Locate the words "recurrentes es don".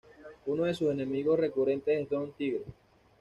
1.39-2.31